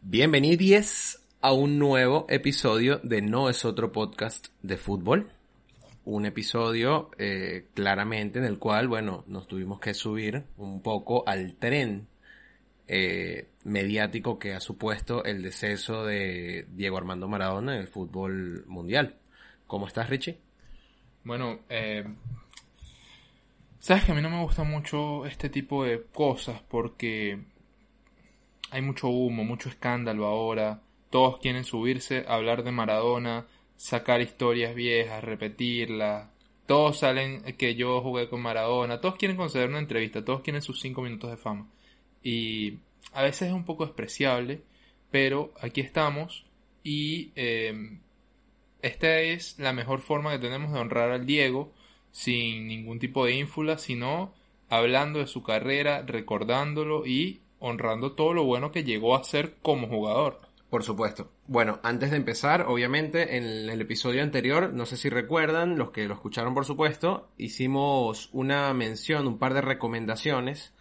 Bienvenidos 0.00 1.18
a 1.40 1.52
un 1.52 1.80
nuevo 1.80 2.26
episodio 2.28 3.00
de 3.02 3.22
No 3.22 3.48
es 3.50 3.64
otro 3.64 3.90
podcast 3.90 4.48
de 4.62 4.76
fútbol. 4.76 5.32
Un 6.04 6.26
episodio 6.26 7.10
eh, 7.18 7.66
claramente 7.74 8.38
en 8.38 8.44
el 8.44 8.60
cual, 8.60 8.86
bueno, 8.86 9.24
nos 9.26 9.48
tuvimos 9.48 9.80
que 9.80 9.94
subir 9.94 10.44
un 10.56 10.80
poco 10.80 11.24
al 11.26 11.56
tren 11.56 12.06
eh, 12.88 13.48
mediático 13.64 14.38
que 14.38 14.54
ha 14.54 14.60
supuesto 14.60 15.22
el 15.24 15.42
deceso 15.42 16.04
de 16.04 16.66
Diego 16.70 16.96
Armando 16.96 17.28
Maradona 17.28 17.74
en 17.74 17.82
el 17.82 17.88
fútbol 17.88 18.64
mundial. 18.66 19.16
¿Cómo 19.66 19.86
estás, 19.86 20.08
Richie? 20.08 20.38
Bueno, 21.22 21.60
eh, 21.68 22.04
sabes 23.78 24.04
que 24.04 24.12
a 24.12 24.14
mí 24.14 24.22
no 24.22 24.30
me 24.30 24.42
gusta 24.42 24.64
mucho 24.64 25.26
este 25.26 25.50
tipo 25.50 25.84
de 25.84 26.02
cosas 26.02 26.62
porque 26.62 27.38
hay 28.70 28.80
mucho 28.80 29.08
humo, 29.08 29.44
mucho 29.44 29.68
escándalo 29.68 30.26
ahora. 30.26 30.80
Todos 31.10 31.38
quieren 31.40 31.64
subirse 31.64 32.24
a 32.26 32.36
hablar 32.36 32.64
de 32.64 32.72
Maradona, 32.72 33.46
sacar 33.76 34.22
historias 34.22 34.74
viejas, 34.74 35.22
repetirlas. 35.22 36.30
Todos 36.66 36.98
salen 36.98 37.42
que 37.56 37.74
yo 37.74 38.00
jugué 38.00 38.28
con 38.28 38.40
Maradona. 38.42 39.00
Todos 39.00 39.16
quieren 39.16 39.36
conceder 39.36 39.68
una 39.68 39.78
entrevista. 39.78 40.24
Todos 40.24 40.42
quieren 40.42 40.62
sus 40.62 40.80
cinco 40.80 41.02
minutos 41.02 41.30
de 41.30 41.36
fama. 41.36 41.66
Y 42.22 42.78
a 43.12 43.22
veces 43.22 43.48
es 43.48 43.54
un 43.54 43.64
poco 43.64 43.86
despreciable, 43.86 44.62
pero 45.10 45.52
aquí 45.60 45.80
estamos 45.80 46.44
y 46.82 47.32
eh, 47.36 47.98
esta 48.82 49.20
es 49.20 49.58
la 49.58 49.72
mejor 49.72 50.00
forma 50.00 50.32
que 50.32 50.38
tenemos 50.38 50.72
de 50.72 50.78
honrar 50.78 51.10
al 51.10 51.26
Diego 51.26 51.72
sin 52.12 52.66
ningún 52.66 52.98
tipo 52.98 53.24
de 53.24 53.34
ínfula, 53.34 53.78
sino 53.78 54.32
hablando 54.68 55.18
de 55.18 55.26
su 55.26 55.42
carrera, 55.42 56.02
recordándolo 56.02 57.06
y 57.06 57.40
honrando 57.58 58.12
todo 58.12 58.34
lo 58.34 58.44
bueno 58.44 58.70
que 58.70 58.84
llegó 58.84 59.16
a 59.16 59.24
ser 59.24 59.56
como 59.62 59.88
jugador. 59.88 60.40
Por 60.70 60.84
supuesto. 60.84 61.30
Bueno, 61.46 61.80
antes 61.82 62.10
de 62.10 62.18
empezar, 62.18 62.66
obviamente, 62.68 63.38
en 63.38 63.70
el 63.70 63.80
episodio 63.80 64.22
anterior, 64.22 64.72
no 64.74 64.84
sé 64.84 64.98
si 64.98 65.08
recuerdan, 65.08 65.78
los 65.78 65.92
que 65.92 66.06
lo 66.06 66.14
escucharon 66.14 66.52
por 66.52 66.66
supuesto, 66.66 67.30
hicimos 67.38 68.28
una 68.32 68.72
mención, 68.74 69.26
un 69.26 69.38
par 69.38 69.54
de 69.54 69.62
recomendaciones 69.62 70.74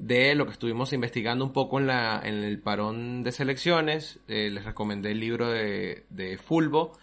de 0.00 0.34
lo 0.34 0.46
que 0.46 0.52
estuvimos 0.52 0.94
investigando 0.94 1.44
un 1.44 1.52
poco 1.52 1.78
en, 1.78 1.86
la, 1.86 2.20
en 2.24 2.42
el 2.42 2.58
parón 2.58 3.22
de 3.22 3.32
selecciones. 3.32 4.18
Eh, 4.28 4.48
les 4.50 4.64
recomendé 4.64 5.12
el 5.12 5.20
libro 5.20 5.50
de, 5.50 6.06
de 6.08 6.38
Fulbo. 6.38 6.98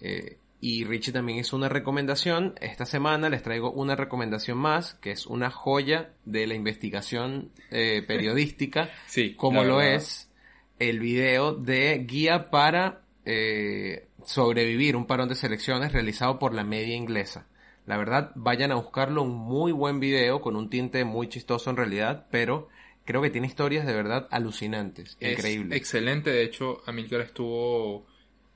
Eh, 0.00 0.36
y 0.60 0.84
Richie 0.84 1.12
también 1.12 1.38
hizo 1.38 1.56
una 1.56 1.70
recomendación. 1.70 2.54
Esta 2.60 2.84
semana 2.84 3.30
les 3.30 3.42
traigo 3.42 3.72
una 3.72 3.96
recomendación 3.96 4.58
más, 4.58 4.94
que 4.94 5.10
es 5.10 5.26
una 5.26 5.50
joya 5.50 6.12
de 6.26 6.46
la 6.46 6.54
investigación 6.54 7.50
eh, 7.70 8.02
periodística, 8.06 8.90
sí, 9.06 9.34
como 9.34 9.64
lo 9.64 9.80
es 9.80 10.30
el 10.78 11.00
video 11.00 11.54
de 11.54 12.04
guía 12.06 12.50
para 12.50 13.00
eh, 13.24 14.08
sobrevivir 14.24 14.94
un 14.94 15.06
parón 15.06 15.28
de 15.28 15.36
selecciones 15.36 15.92
realizado 15.92 16.38
por 16.38 16.52
la 16.52 16.64
media 16.64 16.94
inglesa. 16.94 17.46
La 17.86 17.96
verdad, 17.96 18.30
vayan 18.36 18.70
a 18.72 18.76
buscarlo, 18.76 19.22
un 19.22 19.30
muy 19.36 19.72
buen 19.72 19.98
video 20.00 20.40
con 20.40 20.54
un 20.56 20.70
tinte 20.70 21.04
muy 21.04 21.28
chistoso 21.28 21.68
en 21.70 21.76
realidad, 21.76 22.26
pero 22.30 22.68
creo 23.04 23.20
que 23.22 23.30
tiene 23.30 23.48
historias 23.48 23.84
de 23.86 23.92
verdad 23.92 24.28
alucinantes, 24.30 25.16
Es 25.20 25.32
increíbles. 25.38 25.76
Excelente, 25.78 26.30
de 26.30 26.44
hecho, 26.44 26.82
Amilcar 26.86 27.20
estuvo 27.22 28.06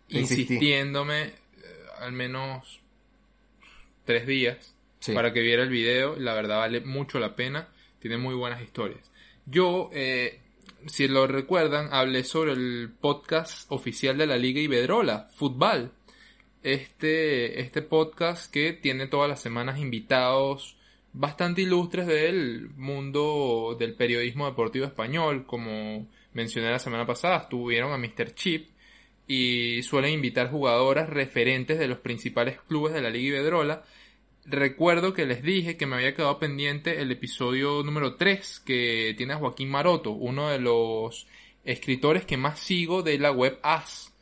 insistiéndome 0.09 1.33
al 2.01 2.13
menos 2.13 2.81
tres 4.05 4.27
días 4.27 4.73
Sí. 4.99 5.13
para 5.13 5.33
que 5.33 5.41
viera 5.41 5.63
el 5.63 5.69
video. 5.69 6.17
La 6.17 6.35
verdad 6.35 6.59
vale 6.59 6.81
mucho 6.81 7.19
la 7.21 7.37
pena. 7.37 7.69
Tiene 8.01 8.17
muy 8.19 8.35
buenas 8.35 8.63
historias. 8.63 9.11
Yo, 9.45 9.91
eh, 9.93 10.41
si 10.87 11.07
lo 11.07 11.27
recuerdan, 11.27 11.93
hablé 11.93 12.25
sobre 12.25 12.53
el 12.53 12.93
podcast 13.01 13.71
oficial 13.71 14.17
de 14.19 14.27
la 14.27 14.37
Liga 14.37 14.61
Iberdrola, 14.61 15.29
Fútbol. 15.35 15.93
Este, 16.67 17.61
este 17.61 17.81
podcast 17.81 18.53
que 18.53 18.73
tiene 18.73 19.07
todas 19.07 19.29
las 19.29 19.41
semanas 19.41 19.79
invitados 19.79 20.77
bastante 21.13 21.63
ilustres 21.63 22.09
del 22.09 22.71
mundo 22.71 23.77
del 23.79 23.95
periodismo 23.95 24.47
deportivo 24.47 24.85
español. 24.85 25.47
Como 25.47 26.09
mencioné 26.33 26.73
la 26.73 26.81
semana 26.81 27.07
pasada, 27.07 27.37
estuvieron 27.37 27.93
a 27.93 27.99
Mr. 27.99 28.35
Chip, 28.35 28.71
y 29.29 29.81
suelen 29.85 30.15
invitar 30.15 30.51
jugadoras 30.51 31.09
referentes 31.09 31.79
de 31.79 31.87
los 31.87 31.99
principales 31.99 32.61
clubes 32.63 32.95
de 32.95 33.01
la 33.01 33.11
Liga 33.11 33.29
Iberdrola. 33.29 33.85
Recuerdo 34.45 35.13
que 35.13 35.25
les 35.25 35.45
dije 35.45 35.77
que 35.77 35.87
me 35.87 35.95
había 35.95 36.17
quedado 36.17 36.41
pendiente 36.41 37.01
el 37.01 37.13
episodio 37.13 37.85
número 37.85 38.17
3 38.17 38.59
que 38.67 39.15
tiene 39.17 39.35
a 39.35 39.39
Joaquín 39.39 39.71
Maroto, 39.71 40.11
uno 40.11 40.51
de 40.51 40.59
los 40.59 41.29
escritores 41.65 42.25
que 42.25 42.37
más 42.37 42.59
sigo 42.59 43.05
de 43.05 43.21
la 43.21 43.31
web 43.31 43.61
AS. 43.63 44.16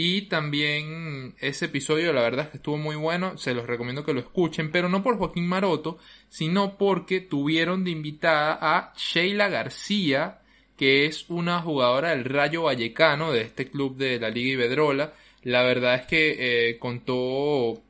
Y 0.00 0.28
también 0.28 1.34
ese 1.40 1.64
episodio 1.64 2.12
la 2.12 2.22
verdad 2.22 2.44
es 2.44 2.50
que 2.52 2.58
estuvo 2.58 2.76
muy 2.76 2.94
bueno, 2.94 3.36
se 3.36 3.52
los 3.52 3.66
recomiendo 3.66 4.04
que 4.04 4.14
lo 4.14 4.20
escuchen, 4.20 4.70
pero 4.70 4.88
no 4.88 5.02
por 5.02 5.18
Joaquín 5.18 5.48
Maroto, 5.48 5.98
sino 6.28 6.78
porque 6.78 7.20
tuvieron 7.20 7.82
de 7.82 7.90
invitada 7.90 8.56
a 8.60 8.92
Sheila 8.96 9.48
García, 9.48 10.38
que 10.76 11.06
es 11.06 11.24
una 11.28 11.60
jugadora 11.62 12.10
del 12.10 12.26
Rayo 12.26 12.62
Vallecano, 12.62 13.32
de 13.32 13.40
este 13.40 13.70
club 13.70 13.96
de 13.96 14.20
la 14.20 14.30
Liga 14.30 14.52
Iberdrola. 14.52 15.14
La 15.42 15.64
verdad 15.64 15.96
es 15.96 16.06
que 16.06 16.36
eh, 16.68 16.78
contó 16.78 17.82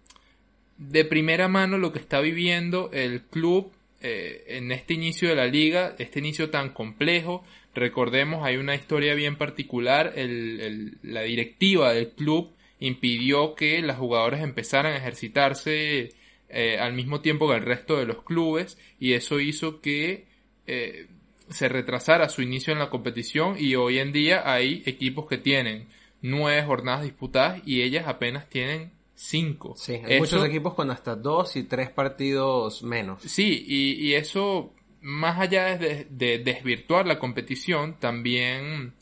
de 0.78 1.04
primera 1.04 1.46
mano 1.46 1.76
lo 1.76 1.92
que 1.92 1.98
está 1.98 2.20
viviendo 2.20 2.88
el 2.94 3.20
club 3.20 3.70
eh, 4.00 4.44
en 4.48 4.72
este 4.72 4.94
inicio 4.94 5.28
de 5.28 5.36
la 5.36 5.46
liga, 5.46 5.94
este 5.98 6.20
inicio 6.20 6.48
tan 6.48 6.70
complejo. 6.70 7.44
Recordemos, 7.78 8.44
hay 8.44 8.56
una 8.56 8.74
historia 8.74 9.14
bien 9.14 9.36
particular. 9.36 10.12
El, 10.16 10.60
el, 10.60 10.98
la 11.02 11.22
directiva 11.22 11.92
del 11.92 12.10
club 12.10 12.50
impidió 12.80 13.54
que 13.54 13.80
las 13.82 13.98
jugadoras 13.98 14.40
empezaran 14.40 14.92
a 14.92 14.98
ejercitarse 14.98 16.12
eh, 16.48 16.78
al 16.78 16.92
mismo 16.94 17.20
tiempo 17.20 17.48
que 17.48 17.56
el 17.56 17.62
resto 17.62 17.98
de 17.98 18.06
los 18.06 18.22
clubes 18.22 18.78
y 18.98 19.12
eso 19.12 19.40
hizo 19.40 19.80
que 19.80 20.26
eh, 20.66 21.06
se 21.50 21.68
retrasara 21.68 22.28
su 22.28 22.42
inicio 22.42 22.72
en 22.72 22.78
la 22.78 22.90
competición 22.90 23.56
y 23.58 23.74
hoy 23.74 23.98
en 23.98 24.12
día 24.12 24.42
hay 24.50 24.82
equipos 24.86 25.26
que 25.26 25.38
tienen 25.38 25.88
nueve 26.22 26.62
jornadas 26.62 27.02
disputadas 27.02 27.62
y 27.66 27.82
ellas 27.82 28.06
apenas 28.06 28.48
tienen 28.48 28.92
cinco. 29.14 29.74
Sí, 29.76 29.94
hay 29.94 30.14
eso, 30.14 30.18
muchos 30.20 30.44
equipos 30.44 30.74
con 30.74 30.90
hasta 30.90 31.16
dos 31.16 31.56
y 31.56 31.64
tres 31.64 31.90
partidos 31.90 32.82
menos. 32.82 33.22
Sí, 33.22 33.64
y, 33.66 34.06
y 34.06 34.14
eso, 34.14 34.72
más 35.00 35.38
allá 35.38 35.76
de, 35.76 36.06
de, 36.10 36.38
desvirtuar 36.38 37.06
la 37.06 37.18
competición, 37.18 37.96
también 37.98 38.92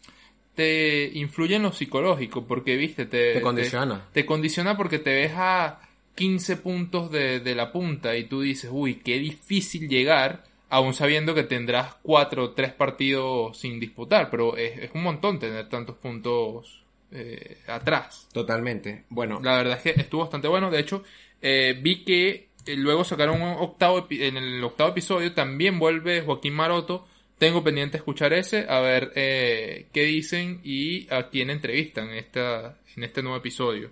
te 0.54 1.10
influye 1.14 1.56
en 1.56 1.62
lo 1.62 1.72
psicológico, 1.72 2.46
porque, 2.46 2.76
viste, 2.76 3.06
te, 3.06 3.34
te 3.34 3.40
condiciona. 3.42 4.06
Te, 4.12 4.22
te, 4.22 4.26
condiciona 4.26 4.76
porque 4.76 4.98
te 4.98 5.14
ves 5.14 5.32
a 5.36 5.80
15 6.14 6.56
puntos 6.58 7.10
de, 7.10 7.40
de 7.40 7.54
la 7.54 7.72
punta 7.72 8.16
y 8.16 8.24
tú 8.24 8.40
dices, 8.40 8.70
uy, 8.72 8.96
qué 8.96 9.18
difícil 9.18 9.88
llegar 9.88 10.44
aún 10.68 10.94
sabiendo 10.94 11.34
que 11.34 11.44
tendrás 11.44 11.94
cuatro 12.02 12.44
o 12.44 12.50
tres 12.50 12.72
partidos 12.72 13.58
sin 13.58 13.78
disputar, 13.78 14.30
pero 14.30 14.56
es, 14.56 14.78
es 14.78 14.90
un 14.94 15.02
montón 15.02 15.38
tener 15.38 15.68
tantos 15.68 15.96
puntos 15.96 16.82
eh, 17.12 17.58
atrás. 17.68 18.28
Totalmente. 18.32 19.04
Bueno. 19.08 19.40
La 19.42 19.56
verdad 19.56 19.80
es 19.82 19.94
que 19.94 20.00
estuvo 20.00 20.22
bastante 20.22 20.48
bueno. 20.48 20.70
De 20.70 20.80
hecho, 20.80 21.04
eh, 21.40 21.78
vi 21.80 22.04
que 22.04 22.45
luego 22.74 23.04
sacaron 23.04 23.40
un 23.42 23.54
octavo, 23.58 24.06
en 24.10 24.36
el 24.36 24.64
octavo 24.64 24.90
episodio 24.90 25.32
también 25.32 25.78
vuelve 25.78 26.22
Joaquín 26.22 26.54
Maroto. 26.54 27.06
Tengo 27.38 27.62
pendiente 27.62 27.98
escuchar 27.98 28.32
ese, 28.32 28.66
a 28.68 28.80
ver 28.80 29.12
eh, 29.14 29.88
qué 29.92 30.04
dicen 30.04 30.60
y 30.64 31.12
a 31.12 31.28
quién 31.28 31.50
entrevistan 31.50 32.08
en, 32.08 32.16
esta, 32.16 32.78
en 32.96 33.04
este 33.04 33.22
nuevo 33.22 33.36
episodio. 33.36 33.90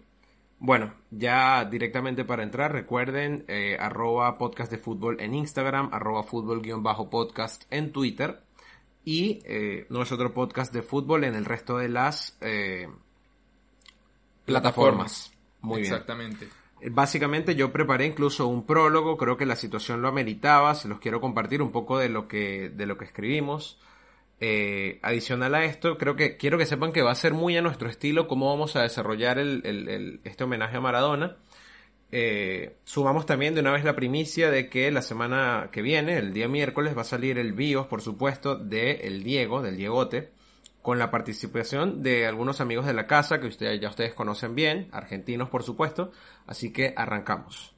Bueno, 0.58 0.94
ya 1.10 1.66
directamente 1.66 2.25
para 2.25 2.43
entrar, 2.43 2.72
recuerden 2.72 3.44
eh, 3.48 3.76
arroba 3.78 4.38
podcast 4.38 4.70
de 4.72 4.78
fútbol 4.78 5.20
en 5.20 5.34
Instagram, 5.34 5.90
arroba 5.93 6.22
fútbol 6.22 6.62
guion 6.62 6.82
bajo 6.82 7.10
podcast 7.10 7.64
en 7.70 7.93
Twitter 7.93 8.40
y 9.04 9.43
eh, 9.44 9.87
no 9.90 10.02
es 10.02 10.12
otro 10.12 10.32
podcast 10.32 10.72
de 10.72 10.82
fútbol 10.82 11.25
en 11.25 11.34
el 11.34 11.44
resto 11.44 11.76
de 11.76 11.88
las 11.88 12.38
eh, 12.40 12.88
plataformas. 14.46 15.32
Muy 15.60 15.82
Exactamente. 15.82 16.46
bien. 16.46 16.63
Básicamente 16.90 17.54
yo 17.54 17.72
preparé 17.72 18.06
incluso 18.06 18.46
un 18.46 18.66
prólogo, 18.66 19.16
creo 19.16 19.36
que 19.36 19.46
la 19.46 19.56
situación 19.56 20.02
lo 20.02 20.08
ameritaba, 20.08 20.74
se 20.74 20.88
los 20.88 20.98
quiero 21.00 21.20
compartir 21.20 21.62
un 21.62 21.72
poco 21.72 21.98
de 21.98 22.10
lo 22.10 22.28
que, 22.28 22.68
de 22.68 22.86
lo 22.86 22.98
que 22.98 23.06
escribimos. 23.06 23.78
Eh, 24.40 24.98
adicional 25.02 25.54
a 25.54 25.64
esto, 25.64 25.96
creo 25.96 26.16
que 26.16 26.36
quiero 26.36 26.58
que 26.58 26.66
sepan 26.66 26.92
que 26.92 27.02
va 27.02 27.12
a 27.12 27.14
ser 27.14 27.32
muy 27.32 27.56
a 27.56 27.62
nuestro 27.62 27.88
estilo 27.88 28.26
cómo 28.28 28.50
vamos 28.50 28.76
a 28.76 28.82
desarrollar 28.82 29.38
el, 29.38 30.20
este 30.24 30.44
homenaje 30.44 30.76
a 30.76 30.80
Maradona. 30.80 31.36
eh, 32.12 32.76
sumamos 32.84 33.26
también 33.26 33.54
de 33.54 33.60
una 33.60 33.72
vez 33.72 33.84
la 33.84 33.96
primicia 33.96 34.50
de 34.50 34.68
que 34.68 34.90
la 34.90 35.02
semana 35.02 35.68
que 35.72 35.82
viene, 35.82 36.18
el 36.18 36.32
día 36.34 36.48
miércoles, 36.48 36.96
va 36.96 37.02
a 37.02 37.04
salir 37.04 37.38
el 37.38 37.52
BIOS, 37.54 37.86
por 37.86 38.02
supuesto, 38.02 38.56
de 38.56 38.92
El 39.06 39.22
Diego, 39.24 39.62
del 39.62 39.76
Diegote, 39.76 40.32
con 40.84 40.98
la 40.98 41.10
participación 41.10 42.02
de 42.02 42.26
algunos 42.26 42.60
amigos 42.60 42.84
de 42.84 42.92
la 42.92 43.06
casa 43.06 43.40
que 43.40 43.46
ustedes, 43.46 43.81
ya 43.81 43.88
ustedes 43.88 44.12
conocen 44.12 44.54
bien, 44.54 44.88
argentinos 44.92 45.48
por 45.48 45.62
supuesto, 45.62 46.12
así 46.46 46.75
que 46.75 46.92
arrancamos. 46.94 47.75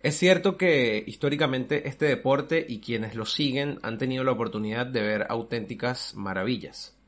Es 0.00 0.18
cierto 0.18 0.56
que 0.56 1.04
históricamente 1.06 1.86
este 1.86 2.06
deporte 2.06 2.66
y 2.68 2.80
quienes 2.80 3.14
lo 3.14 3.24
siguen 3.24 3.78
han 3.84 3.98
tenido 3.98 4.24
la 4.24 4.32
oportunidad 4.32 4.84
de 4.84 5.00
ver 5.00 5.26
auténticas 5.28 6.16
maravillas. 6.16 6.98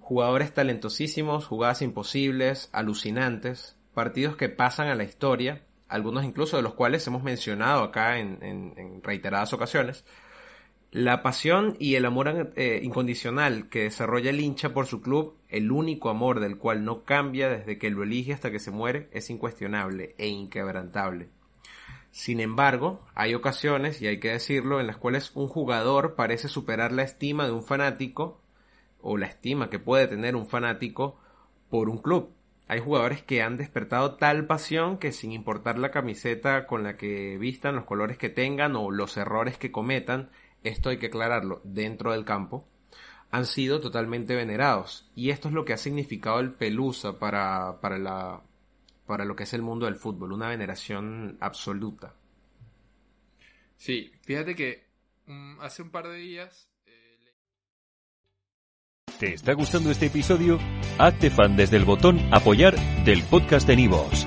Jugadores 0.00 0.54
talentosísimos, 0.54 1.44
jugadas 1.44 1.82
imposibles, 1.82 2.70
alucinantes, 2.72 3.76
partidos 3.92 4.34
que 4.36 4.48
pasan 4.48 4.88
a 4.88 4.94
la 4.94 5.04
historia, 5.04 5.60
algunos 5.88 6.24
incluso 6.24 6.56
de 6.56 6.62
los 6.62 6.72
cuales 6.72 7.06
hemos 7.06 7.22
mencionado 7.22 7.82
acá 7.82 8.18
en, 8.18 9.02
reiteradas 9.02 9.52
ocasiones. 9.52 10.06
La 10.94 11.24
pasión 11.24 11.74
y 11.80 11.96
el 11.96 12.04
amor 12.04 12.52
eh, 12.54 12.78
incondicional 12.80 13.68
que 13.68 13.82
desarrolla 13.82 14.30
el 14.30 14.40
hincha 14.40 14.72
por 14.72 14.86
su 14.86 15.00
club, 15.02 15.36
el 15.48 15.72
único 15.72 16.08
amor 16.08 16.38
del 16.38 16.56
cual 16.56 16.84
no 16.84 17.02
cambia 17.02 17.48
desde 17.48 17.78
que 17.78 17.90
lo 17.90 18.04
elige 18.04 18.32
hasta 18.32 18.52
que 18.52 18.60
se 18.60 18.70
muere, 18.70 19.08
es 19.10 19.28
incuestionable 19.28 20.14
e 20.18 20.28
inquebrantable. 20.28 21.30
Sin 22.12 22.38
embargo, 22.38 23.04
hay 23.16 23.34
ocasiones, 23.34 24.00
y 24.00 24.06
hay 24.06 24.20
que 24.20 24.30
decirlo, 24.30 24.78
en 24.78 24.86
las 24.86 24.96
cuales 24.96 25.32
un 25.34 25.48
jugador 25.48 26.14
parece 26.14 26.46
superar 26.46 26.92
la 26.92 27.02
estima 27.02 27.46
de 27.46 27.50
un 27.50 27.64
fanático, 27.64 28.40
o 29.00 29.16
la 29.16 29.26
estima 29.26 29.70
que 29.70 29.80
puede 29.80 30.06
tener 30.06 30.36
un 30.36 30.46
fanático 30.46 31.18
por 31.70 31.88
un 31.88 31.98
club. 31.98 32.30
Hay 32.68 32.78
jugadores 32.78 33.20
que 33.20 33.42
han 33.42 33.56
despertado 33.56 34.14
tal 34.14 34.46
pasión 34.46 34.98
que 34.98 35.10
sin 35.10 35.32
importar 35.32 35.76
la 35.76 35.90
camiseta 35.90 36.68
con 36.68 36.84
la 36.84 36.96
que 36.96 37.36
vistan, 37.36 37.74
los 37.74 37.84
colores 37.84 38.16
que 38.16 38.28
tengan 38.28 38.76
o 38.76 38.92
los 38.92 39.16
errores 39.16 39.58
que 39.58 39.72
cometan, 39.72 40.30
esto 40.64 40.88
hay 40.90 40.98
que 40.98 41.06
aclararlo, 41.06 41.60
dentro 41.62 42.12
del 42.12 42.24
campo, 42.24 42.66
han 43.30 43.46
sido 43.46 43.80
totalmente 43.80 44.34
venerados. 44.34 45.08
Y 45.14 45.30
esto 45.30 45.48
es 45.48 45.54
lo 45.54 45.64
que 45.64 45.72
ha 45.72 45.78
significado 45.78 46.40
el 46.40 46.52
Pelusa 46.52 47.18
para, 47.18 47.80
para, 47.80 47.98
la, 47.98 48.42
para 49.06 49.24
lo 49.24 49.36
que 49.36 49.44
es 49.44 49.54
el 49.54 49.62
mundo 49.62 49.86
del 49.86 49.96
fútbol, 49.96 50.32
una 50.32 50.48
veneración 50.48 51.36
absoluta. 51.40 52.14
Sí, 53.76 54.12
fíjate 54.22 54.54
que 54.54 54.86
mm, 55.26 55.60
hace 55.60 55.82
un 55.82 55.90
par 55.90 56.08
de 56.08 56.16
días 56.16 56.68
¿Te 59.18 59.32
está 59.32 59.52
gustando 59.52 59.90
este 59.90 60.06
episodio? 60.06 60.58
Hazte 60.98 61.30
fan 61.30 61.56
desde 61.56 61.76
el 61.76 61.84
botón 61.84 62.18
Apoyar 62.32 62.74
del 63.04 63.22
podcast 63.22 63.66
de 63.66 63.76
Nivos. 63.76 64.26